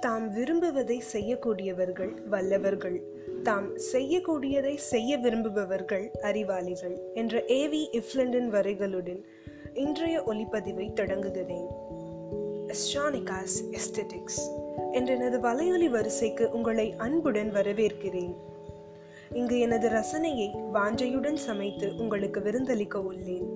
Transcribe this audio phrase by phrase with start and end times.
[0.00, 3.02] தாம் விரும்புவதை செய்யக்கூடியவர்கள் வல்லவர்கள்.
[3.42, 9.22] தாம் செய்யக்கூடியதை செய்ய விரும்புபவர்கள் அறிவாளிகள் என்ற ஏவி இஃப்லண்டின் வரைகளுடன்
[9.74, 11.68] இன்றைய ஒலிப்பதிவை தொடங்குகிறேன்.
[12.66, 14.40] எஸ்ட்ரானிகாஸ் எஸ்தெட்டிக்ஸ்
[14.92, 18.34] என்ற எனது வலையொலி வரிசைக்கு உங்களை அன்புடன் வரவேற்கிறேன்.
[19.32, 23.48] இங்கு எனது ரசனையை வாஞ்சையுடன் சமைத்து உங்களுக்கு விருந்தளிக்க உள்ளேன்.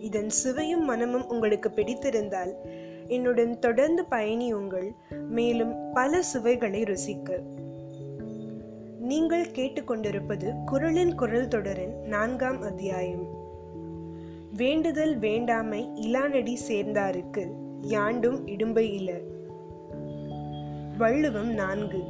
[0.00, 4.90] இதன் சுவையும் மனமும் உங்களுக்கு பிடித்திருந்தால் என்னுடன் தொடர்ந்து பயணியுங்கள்
[5.28, 7.42] மேலும் பல சுவைகளை ருசிக்க.
[8.98, 13.42] நீங்கள் கேட்டுக்கொண்டிருப்பது குரலின் குரல் தொடரின் நான்காம் அத்தியாயம்.
[14.56, 17.48] வேண்டுதல் வேண்டாமை இலானடி சேர்ந்தாருக்கு
[17.80, 19.12] யாண்டும் இடும்பை இல
[20.98, 22.02] வள்ளுவம் நான்கு.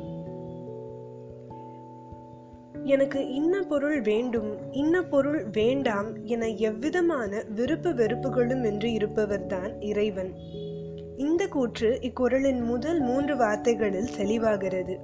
[2.84, 10.32] எனக்கு இன்ன பொருள் வேண்டும் இன்ன பொருள் வேண்டாம் என எவ்விதமான விருப்பு வெறுப்புகளும் என்று இருப்பவர்தான் இறைவன்.
[11.16, 14.96] இந்த கூற்று இக்குறளின் முதல் மூன்று வார்த்தைகளில் தெளிவாகிறது.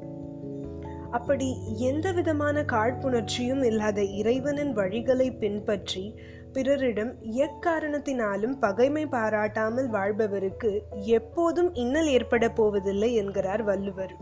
[1.10, 6.14] அப்படி எந்த விதமான காழ்ப்புணர்ச்சியும் இல்லாத இறைவனின் வழிகளை பின்பற்றி
[6.52, 14.16] பிறரிடம் எக்காரணத்தினாலும் பகைமை பாராட்டாமல் வாழ்பவருக்கு எப்போதும் இன்னல் ஏற்பட போவதில்லை என்கிறார் வள்ளுவர்.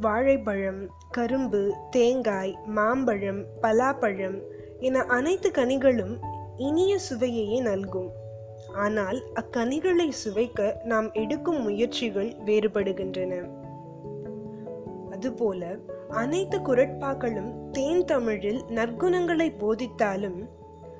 [0.00, 4.40] வாழைப்பழம் கரும்பு தேங்காய் மாம்பழம் பலாப்பழம்
[4.78, 6.18] என அனைத்து கனிகளும்
[6.56, 8.20] இனிய சுவையையே நல்கும்.
[8.74, 13.48] ஆனால் அக்கனிகளை சுவைக்க நாம் எடுக்கும் முயற்சிகள் வேறுபடுகின்றன.
[15.10, 15.76] அதுபோல
[16.08, 20.48] அனைத்து குரட்பாக்களும் தேன் தமிழில் நற்குணங்களை போதித்தாலும்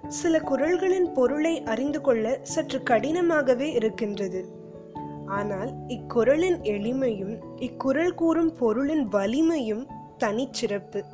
[0.09, 4.61] சில குரல்களின் பொருளை அறிந்து கொள்ள சற்று கடினமாகவே இருக்கின்றது.
[5.27, 9.87] ஆனால் இக்குறளின் எளிமையும் இக்குறள் கூறும் பொருளின் வலிமையும்
[10.19, 11.05] தனிச்சிறப்பு.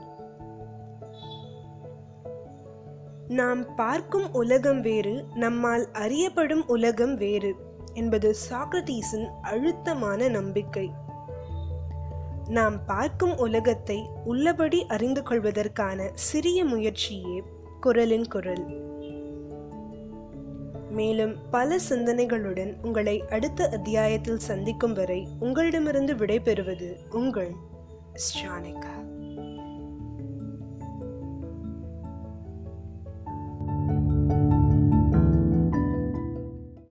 [3.28, 7.54] நாம் பார்க்கும் உலகம் வேறு நம்மால் அறியப்படும் உலகம் வேறு
[7.94, 10.92] என்பது சாக்ரட்டீஸின் அழுத்தமான நம்பிக்கை.
[12.48, 17.42] நாம் பார்க்கும் உலகத்தை உள்ளபடி அறிந்து கொள்வதற்கான சிறிய முயற்சியே
[17.80, 18.66] குரலின் குரல்.
[20.90, 27.52] மேலும் பல சிந்தனைகளுடன் உங்களை அடுத்த அத்தியாயத்தில் சந்திக்கும் வரை உங்களிடமிருந்து விடைபெறுவது உங்கள்
[28.12, 29.16] ஸ்டானிகா